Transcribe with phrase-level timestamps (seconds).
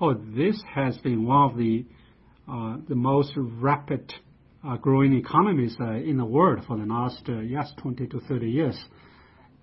[0.00, 1.84] Oh, this has been one of the
[2.48, 4.14] uh, the most rapid
[4.64, 8.84] uh, growing economies uh, in the world for the last yes 20 to 30 years,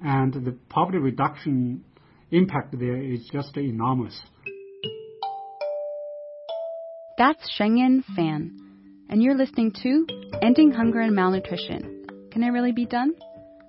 [0.03, 1.85] and the poverty reduction
[2.31, 4.19] impact there is just enormous.
[7.17, 8.60] That's Shenggen Fan,
[9.10, 10.06] and you're listening to
[10.42, 12.08] Ending Hunger and Malnutrition.
[12.31, 13.13] Can it really be done?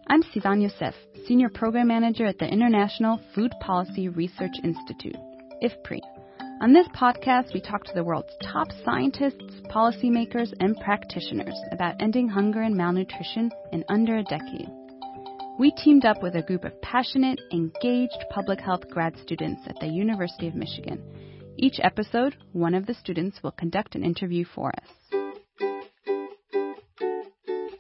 [0.09, 0.95] I'm Sivan Yosef,
[1.29, 5.17] Senior Program Manager at the International Food Policy Research Institute,
[5.63, 6.16] IFPRI.
[6.59, 12.29] On this podcast, we talk to the world's top scientists, policymakers, and practitioners about ending
[12.29, 14.71] hunger and malnutrition in under a decade.
[15.59, 19.87] We teamed up with a group of passionate, engaged public health grad students at the
[19.87, 21.03] University of Michigan.
[21.59, 25.21] Each episode, one of the students will conduct an interview for us.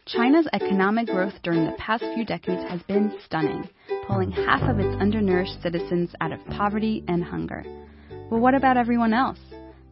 [0.05, 3.71] China's economic growth during the past few decades has been stunning,
[4.07, 7.65] pulling half of its undernourished citizens out of poverty and hunger.
[8.31, 9.39] But what about everyone else?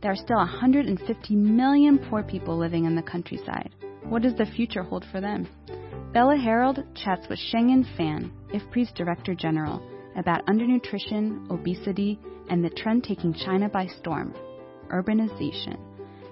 [0.03, 3.71] There are still 150 million poor people living in the countryside.
[4.03, 5.49] What does the future hold for them?
[6.13, 9.83] Bella Herold chats with Shenggen Fan, IFPRI's Director General,
[10.17, 12.19] about undernutrition, obesity,
[12.51, 14.35] and the trend taking China by storm
[14.91, 15.79] urbanization.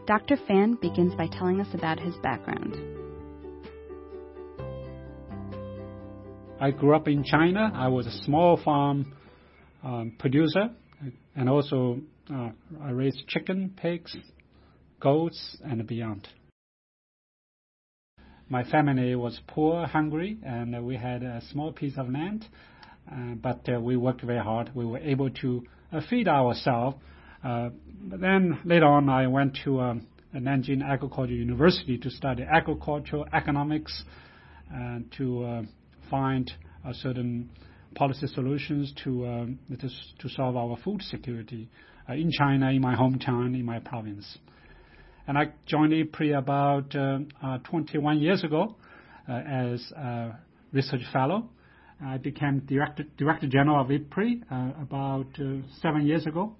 [0.07, 0.37] Dr.
[0.49, 2.77] Fan begins by telling us about his background.
[6.61, 7.73] I grew up in China.
[7.75, 9.15] I was a small farm
[9.83, 10.71] um, producer,
[11.35, 12.01] and also
[12.33, 12.51] uh,
[12.83, 14.17] I raised chicken, pigs,
[15.01, 16.29] goats, and beyond.
[18.49, 22.47] My family was poor, hungry, and we had a small piece of land,
[23.11, 24.71] uh, but uh, we worked very hard.
[24.75, 25.65] We were able to
[26.11, 26.97] feed ourselves.
[27.43, 34.05] But then later on, I went to um, Nanjing Agricultural University to study agricultural economics
[34.71, 35.67] and to
[36.11, 36.51] find
[36.85, 37.49] a certain
[37.95, 39.89] policy solutions to um, to,
[40.21, 41.69] to solve our food security
[42.09, 44.39] uh, in China, in my hometown, in my province.
[45.27, 48.75] And I joined IFPRI about uh, uh, 21 years ago
[49.29, 50.37] as a
[50.73, 51.49] research fellow.
[52.05, 55.29] I became director, director general of IFPRI uh, about
[55.81, 56.57] seven years ago.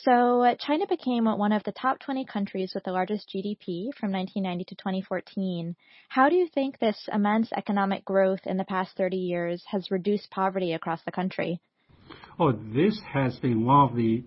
[0.00, 4.12] So uh, China became one of the top 20 countries with the largest GDP from
[4.12, 5.74] 1990 to 2014.
[6.10, 10.30] How do you think this immense economic growth in the past 30 years has reduced
[10.30, 11.60] poverty across the country?
[12.38, 14.22] Oh, this has been one of the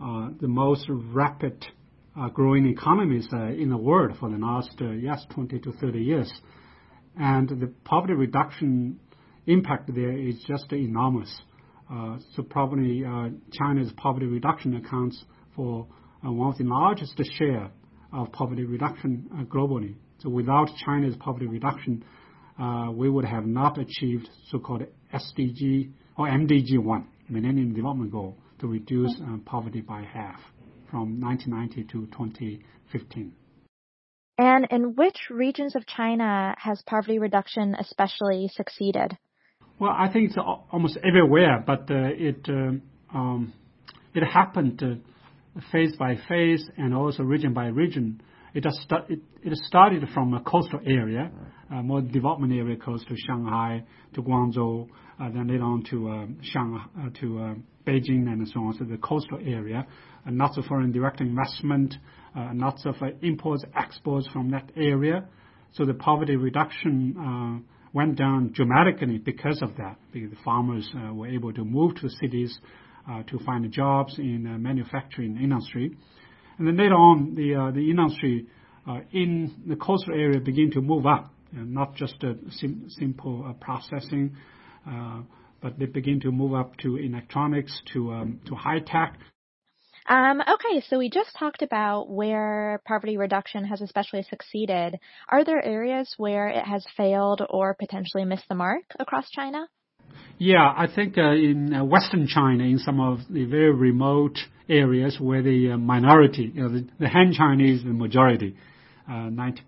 [0.00, 1.66] uh, the most rapid
[2.18, 5.98] uh, growing economies uh, in the world for the last uh, yes 20 to 30
[5.98, 6.32] years,
[7.18, 8.98] and the poverty reduction
[9.46, 11.42] impact there is just enormous.
[11.90, 15.24] Uh, so probably uh, China's poverty reduction accounts
[15.56, 15.88] for
[16.24, 17.70] uh, one of the largest share
[18.12, 19.96] of poverty reduction globally.
[20.18, 22.04] So without China's poverty reduction,
[22.94, 24.82] we would have not achieved so-called
[25.14, 30.40] SDG or MDG 1, Millennium Development Goal, to reduce poverty by half
[30.90, 33.32] from 1990 to 2015.
[34.38, 39.16] And in which regions of China has poverty reduction especially succeeded?
[39.80, 40.38] Well, I think it's
[40.70, 42.46] almost everywhere, but uh, it
[43.14, 43.54] um,
[44.12, 48.20] it happened uh, phase by phase and also region by region.
[48.52, 51.30] It started from a coastal area,
[51.72, 53.82] uh, more development area close to Shanghai,
[54.12, 54.86] to Guangzhou,
[55.18, 57.54] uh, then later on to uh, uh, uh,
[57.86, 58.76] Beijing and so on.
[58.78, 59.86] So the coastal area,
[60.26, 61.94] uh, lots of foreign direct investment,
[62.36, 65.26] uh, lots of uh, imports, exports from that area.
[65.72, 67.64] So the poverty reduction.
[67.90, 71.94] Uh, went down dramatically because of that, because the farmers uh, were able to move
[71.96, 72.58] to cities
[73.10, 75.96] uh, to find jobs in the manufacturing industry.
[76.58, 78.46] And then later on, the uh, the industry
[78.86, 82.14] uh, in the coastal area began to move up, not just
[82.50, 84.36] sim- simple uh, processing,
[84.88, 85.22] uh,
[85.62, 89.18] but they begin to move up to electronics, to um, to high tech,
[90.10, 94.98] um, okay, so we just talked about where poverty reduction has especially succeeded.
[95.28, 99.68] Are there areas where it has failed or potentially missed the mark across China?
[100.36, 104.36] Yeah, I think uh, in uh, Western China, in some of the very remote
[104.68, 108.56] areas where the uh, minority, you know, the, the Han Chinese, the majority,
[109.08, 109.60] 90%.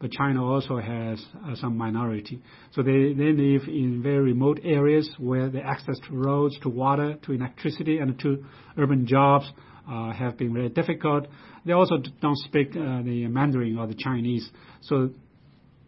[0.00, 2.40] But China also has uh, some minority.
[2.72, 7.16] So they, they live in very remote areas where the access to roads, to water,
[7.24, 8.44] to electricity, and to
[8.76, 9.50] urban jobs
[9.90, 11.26] uh, have been very difficult.
[11.64, 14.48] They also don't speak uh, the Mandarin or the Chinese,
[14.82, 15.10] so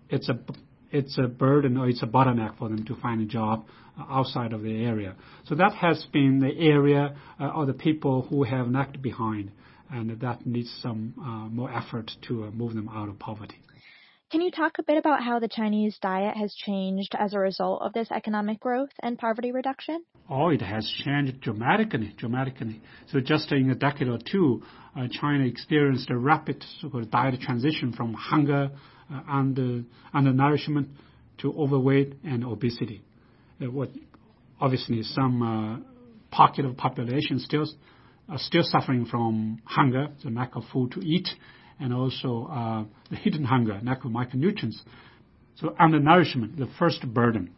[0.09, 0.39] it's a
[0.93, 3.67] it's a burden or it's a bottleneck for them to find a job
[3.99, 5.15] uh, outside of the area.
[5.47, 9.51] So that has been the area uh, the people who have lagged behind,
[9.91, 13.57] and that needs some uh, more effort to uh, move them out of poverty.
[14.33, 17.83] Can you talk a bit about how the Chinese diet has changed as a result
[17.83, 20.03] of this economic growth and poverty reduction?
[20.29, 22.83] oh, it has changed dramatically, dramatically.
[23.07, 24.65] So just in a decade or two,
[24.97, 28.71] uh, China experienced a rapid so-called diet transition from hunger
[29.13, 30.89] uh, and undernourishment
[31.39, 33.03] to overweight and obesity.
[33.63, 33.91] Uh, what
[34.61, 37.67] obviously some uh, pocket of population still
[38.29, 41.29] are still suffering from hunger, the lack of food to eat,
[41.79, 44.77] and also uh, the hidden hunger, lack of micronutrients.
[45.57, 47.51] So undernourishment, the first burden.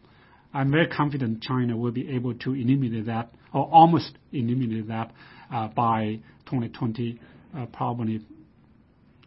[0.54, 5.12] I'm very confident China will be able to eliminate that, or almost eliminate that,
[5.52, 7.20] uh, by 2020,
[7.56, 8.20] uh, probably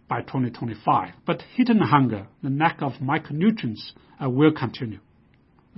[0.08, 1.14] by 2025.
[1.26, 3.92] But hidden hunger, the lack of micronutrients,
[4.24, 5.00] uh, will continue.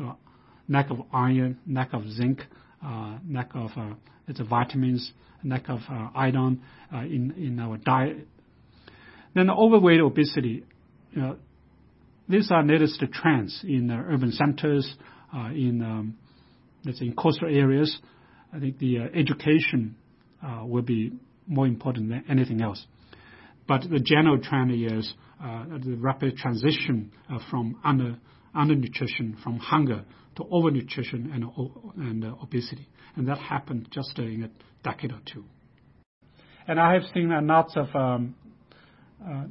[0.01, 0.13] Uh,
[0.69, 2.39] lack of iron, lack of zinc,
[2.83, 3.93] uh, lack of uh,
[4.49, 5.11] vitamins,
[5.43, 5.79] lack of
[6.15, 6.61] iodine
[6.93, 8.27] uh, in in our diet.
[9.33, 10.63] Then overweight, obesity.
[12.29, 14.95] These are latest trends in urban centers,
[15.33, 16.17] in um,
[16.85, 17.97] let's say in coastal areas.
[18.53, 19.95] I think the education
[20.63, 21.13] will be
[21.47, 22.85] more important than anything else.
[23.67, 27.11] But the general trend is the rapid transition
[27.49, 28.17] from under
[28.55, 31.45] undernutrition, from hunger to overnutrition and,
[31.97, 32.87] and uh, obesity.
[33.15, 34.49] And that happened just in a
[34.83, 35.45] decade or two.
[36.67, 38.42] And I have seen uh, lots of, um, uh,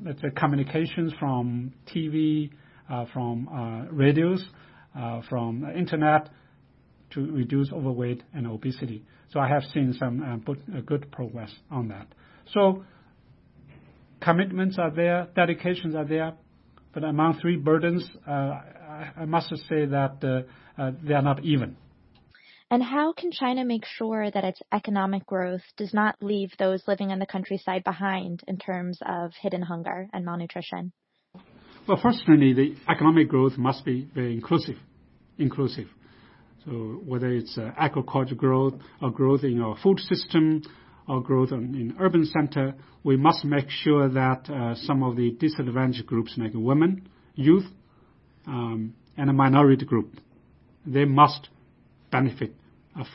[0.04, 2.50] let's say, communications from TV,
[2.90, 4.44] uh, from uh, radios,
[4.98, 6.28] uh, from internet
[7.10, 9.04] to reduce overweight and obesity.
[9.30, 10.44] So I have seen some
[10.86, 12.06] good progress on that.
[12.52, 12.84] So
[14.20, 16.34] commitments are there, dedications are there,
[16.92, 20.46] but among three burdens, I must say that
[20.78, 21.76] uh, they are not even.
[22.72, 27.10] And how can China make sure that its economic growth does not leave those living
[27.10, 30.90] in the countryside behind in terms of hidden hunger and malnutrition?
[31.86, 34.76] Well, firstly, the economic growth must be very inclusive.
[35.36, 35.88] Inclusive.
[36.64, 38.72] So whether it's uh, agriculture growth
[39.02, 40.62] or growth in our food system
[41.06, 42.72] or growth in, in urban center,
[43.04, 47.66] we must make sure that uh, some of the disadvantaged groups like women, youth,
[48.46, 50.16] um, and a minority group
[50.86, 51.50] they must
[52.10, 52.54] benefit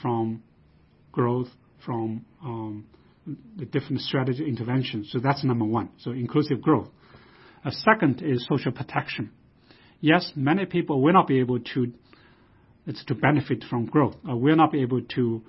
[0.01, 0.43] from
[1.11, 1.49] growth,
[1.85, 2.85] from um,
[3.57, 5.09] the different strategy interventions.
[5.11, 5.89] So that's number one.
[5.99, 6.89] So inclusive growth.
[7.65, 9.31] A second is social protection.
[9.99, 11.91] Yes, many people will not be able to
[13.21, 15.41] benefit from growth, will not be able to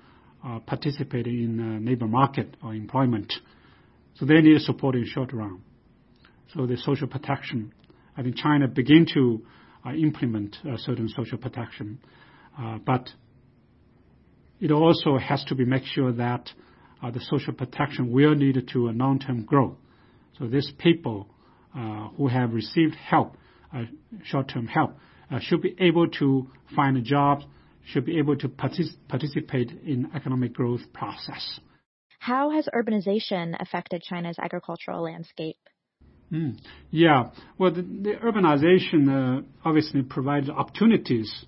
[0.45, 3.31] uh, participate in uh, labor market or employment.
[4.15, 5.61] So they need support in short run.
[6.53, 7.73] So the social protection.
[8.17, 9.45] I think China begin to
[9.85, 11.99] uh, implement certain social protection.
[14.61, 16.49] Uh, it also has to be make sure that
[17.01, 19.77] uh, the social protection will lead to a long-term growth.
[20.37, 21.27] So these people
[22.17, 23.35] who have received help,
[24.23, 24.97] short-term help,
[25.41, 27.45] should be able to find jobs,
[27.85, 31.59] should be able to participate in economic growth process.
[32.19, 35.57] How has urbanization affected China's agricultural landscape?
[36.31, 36.59] Mm.
[36.91, 37.31] Yeah.
[37.57, 41.45] Well, the, the urbanization uh, obviously provides opportunities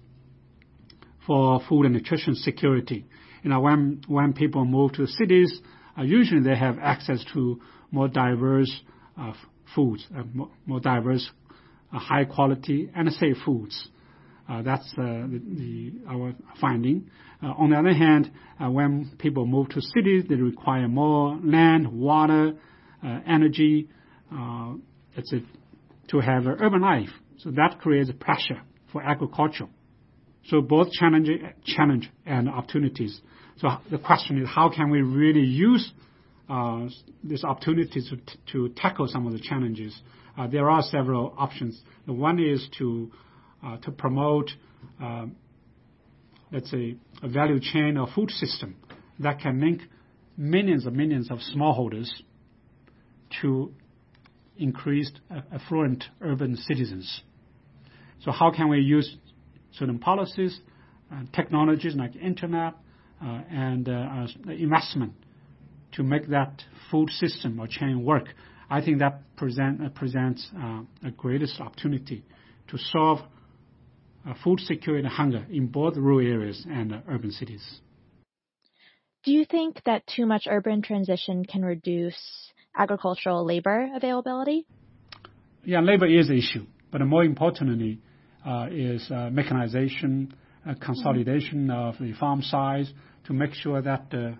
[1.25, 3.05] for food and nutrition security.
[3.43, 5.61] You know, when when people move to cities,
[5.97, 7.59] uh, usually they have access to
[7.91, 8.81] more diverse
[9.19, 9.33] uh,
[9.75, 11.29] foods, uh, more, more, diverse,
[11.93, 13.89] uh, high quality and safe foods.
[14.49, 17.09] Uh, that's the, the, our finding.
[17.41, 18.29] on the other hand,
[18.59, 22.53] when people move to cities, they require more land, water,
[23.25, 23.87] energy,
[24.31, 24.73] uh,
[25.15, 25.39] it's a,
[26.09, 27.09] to have an urban life.
[27.37, 28.61] So that creates pressure
[28.91, 29.67] for agriculture.
[30.49, 31.29] So both challenge,
[32.25, 33.21] and opportunities.
[33.57, 35.91] So the question is, how can we really use
[36.49, 36.87] uh,
[37.23, 38.11] these opportunities
[38.51, 39.97] to, tackle some of the challenges?
[40.37, 41.79] Uh, there are several options.
[42.05, 43.11] One is to
[43.63, 44.49] uh, to promote,
[45.01, 45.25] uh,
[46.51, 48.75] let's say, a value chain or food system
[49.19, 49.81] that can link
[50.35, 52.09] millions and millions of smallholders
[53.41, 53.71] to
[54.57, 55.19] increased
[55.53, 57.21] affluent urban citizens.
[58.23, 59.15] So how can we use
[59.77, 60.59] certain policies,
[61.11, 62.73] uh, technologies like internet,
[63.21, 65.13] uh, and uh, investment
[65.91, 68.25] to make that food system or chain work?
[68.69, 70.49] I think that present, presents
[71.05, 72.23] a greatest opportunity
[72.69, 73.19] to solve
[74.43, 77.81] food security and hunger in both rural areas and urban cities.
[79.23, 82.17] Do you think that too much urban transition can reduce
[82.75, 84.65] agricultural labor availability?
[85.63, 87.99] Yeah, labor is an issue, but more importantly
[88.71, 90.33] is uh, mechanization,
[90.67, 92.91] uh, consolidation of the farm size
[93.25, 94.35] to make sure that the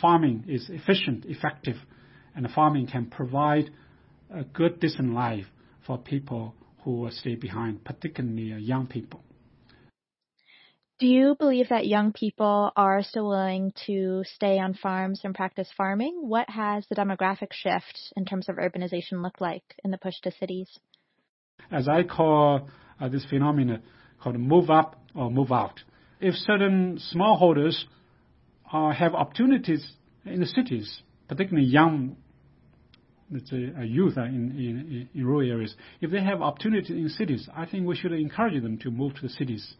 [0.00, 1.76] farming is efficient, effective,
[2.34, 3.70] and the farming can provide
[4.34, 5.46] a good, decent life
[5.86, 9.22] for people who stay behind, particularly young people.
[11.00, 15.68] Do you believe that young people are still willing to stay on farms and practice
[15.76, 16.20] farming?
[16.22, 20.30] What has the demographic shift in terms of urbanization looked like in the push to
[20.30, 20.68] cities?
[21.70, 22.68] As I call
[23.04, 23.82] uh, this phenomenon
[24.22, 25.80] called move up or move out.
[26.20, 27.84] If certain smallholders
[28.72, 29.86] uh, have opportunities
[30.24, 32.16] in the cities, particularly young
[33.30, 37.08] let's say, a youth uh, in, in, in rural areas, if they have opportunities in
[37.08, 39.74] cities, I think we should encourage them to move to the cities.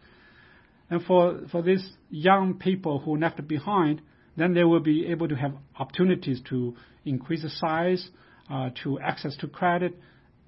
[0.90, 4.02] And for, for these young people who are left behind,
[4.36, 8.08] then they will be able to have opportunities to increase the size,
[8.50, 9.94] uh, to access to credit,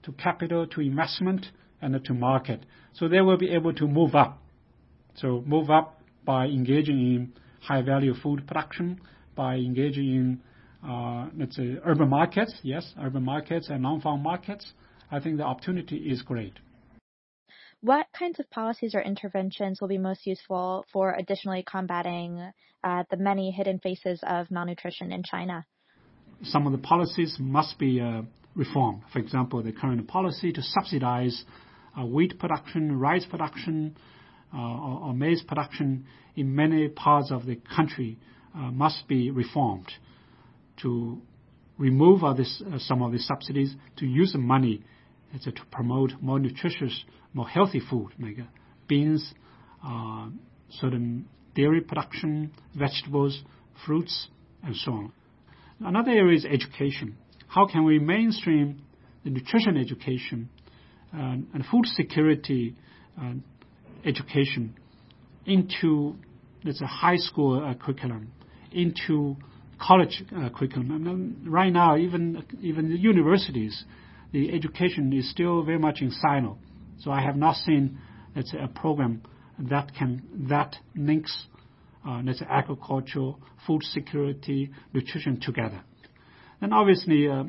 [0.03, 1.47] to capital, to investment,
[1.81, 2.65] and to market.
[2.95, 4.43] So they will be able to move up.
[5.15, 9.01] So move up by engaging in high value food production,
[9.35, 10.41] by engaging in
[10.87, 14.73] uh, let's say urban markets, yes, urban markets and non-farm markets.
[15.11, 16.55] I think the opportunity is great.
[17.81, 22.53] What kinds of policies or interventions will be most useful for additionally combating
[22.83, 25.67] uh, the many hidden faces of malnutrition in China?
[26.43, 28.23] Some of the policies must be uh,
[28.55, 29.03] reformed.
[29.13, 31.45] For example, the current policy to subsidize
[32.05, 33.97] wheat production, rice production,
[34.55, 38.19] uh, or, maize production in many parts of the country
[38.55, 39.91] uh, must be reformed
[40.83, 41.21] to
[41.79, 42.35] remove uh,
[42.79, 44.83] some of the subsidies, to use the money
[45.43, 48.45] to promote more nutritious, more healthy food, like uh,
[48.89, 49.35] beans,
[49.85, 50.29] uh,
[50.71, 53.43] certain dairy production, vegetables,
[53.85, 54.29] fruits,
[54.63, 55.13] and so on.
[55.81, 57.17] Another area is education.
[57.49, 58.83] How can we mainstream
[59.25, 60.56] the nutrition education uh,
[61.13, 62.75] and food security
[63.21, 63.33] uh,
[64.05, 64.77] education
[65.47, 66.17] into
[66.65, 68.33] let's say high school uh, curriculum,
[68.73, 69.37] into
[69.81, 71.45] college uh, curriculum.
[71.47, 73.85] Right now, even even the universities,
[74.33, 76.59] the education is still very much in silo.
[76.99, 77.99] So I have not seen
[78.35, 79.23] let's say a program
[79.59, 81.47] that can that links
[82.07, 83.33] uh, let's say agriculture,
[83.67, 85.83] food security, nutrition together.
[86.61, 87.45] And obviously uh,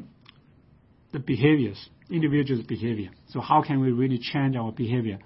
[1.13, 3.09] the behaviors, individuals' behavior.
[3.29, 5.19] So how can we really change our behavior?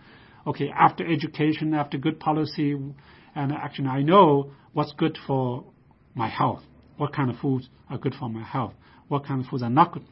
[0.48, 2.78] Okay, after education, after good policy,
[3.36, 5.66] and actually I know what's good for
[6.16, 6.64] my health
[7.02, 8.74] what kind of foods are good for my health,
[9.08, 10.06] what kind of foods are not good,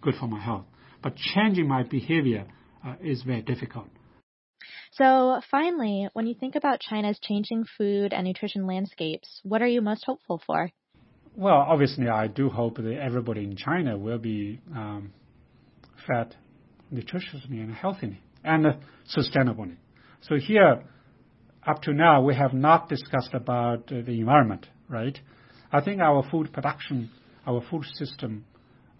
[0.00, 0.64] good for my health.
[1.02, 2.46] But changing my behavior
[2.86, 3.88] uh, is very difficult.
[4.92, 9.80] So, finally, when you think about China's changing food and nutrition landscapes, what are you
[9.82, 10.70] most hopeful for?
[11.34, 15.12] Well, obviously, I do hope that everybody in China will be um,
[16.92, 18.66] nutritiously and healthily and
[19.16, 19.76] sustainably.
[20.22, 20.82] So here,
[21.66, 25.18] up to now, we have not discussed about uh, the environment, right?
[25.72, 27.10] I think our food production,
[27.46, 28.44] our food system,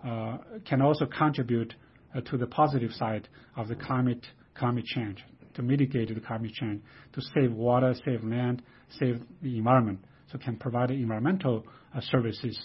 [0.05, 1.75] uh, can also contribute
[2.15, 4.25] uh, to the positive side of the climate
[4.59, 5.23] climate change,
[5.55, 6.81] to mitigate the climate change,
[7.13, 8.63] to save water, save land,
[8.99, 9.99] save the environment,
[10.33, 12.59] so can provide environmental uh, services,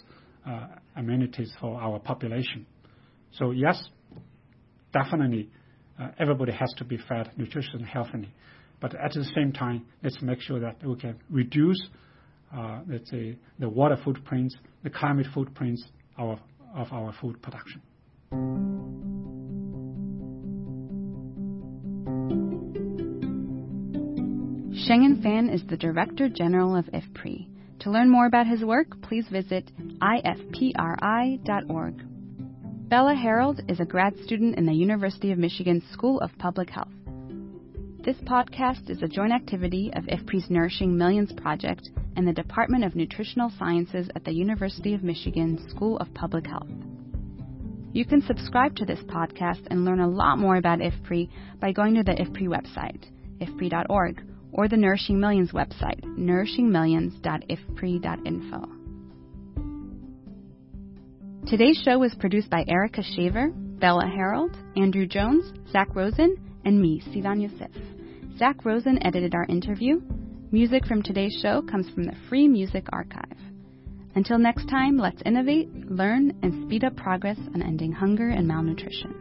[0.48, 2.66] uh, amenities for our population.
[3.38, 3.82] So yes,
[4.94, 5.50] definitely,
[6.00, 8.34] uh, everybody has to be fed, nutritious, and healthy.
[8.80, 11.80] But at the same time, let's make sure that we can reduce
[12.56, 15.84] uh, let's say, the water footprints, the climate footprints
[16.18, 16.38] of,
[16.76, 17.82] of our food production.
[24.74, 27.48] Shenggen Fan is the Director General of IFPRI.
[27.82, 29.72] To learn more about his work, please visit
[30.02, 30.52] ifpri.org.
[32.92, 36.92] Bella Herold is a grad student in the University of Michigan School of Public Health.
[38.04, 42.94] This podcast is a joint activity of IFPRI's Nourishing Millions project and the Department of
[42.94, 46.68] Nutritional Sciences at the University of Michigan School of Public Health.
[47.94, 51.30] You can subscribe to this podcast and learn a lot more about IFPRI
[51.62, 53.06] by going to the IFPRI website,
[53.40, 54.22] ifpri.org,
[54.52, 58.81] or the Nourishing Millions website, nourishingmillions.ifpri.info.
[61.48, 67.02] Today's show was produced by Erika Shaver, Bella Herold, Andrew Jones, Zach Rosen, and me,
[67.08, 67.72] Sivan Yosef.
[68.38, 70.02] Zach Rosen edited our interview.
[70.52, 73.38] Music from today's show comes from the Free Music Archive.
[74.16, 79.14] Until next time, let's innovate, learn, and speed up progress on ending hunger and malnutrition.